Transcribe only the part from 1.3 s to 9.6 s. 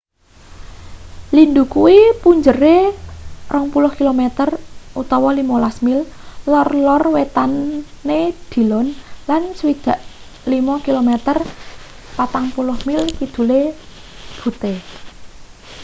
lindhu kuwi punjere 20 km 15 mil lor-lor wetane dillon lan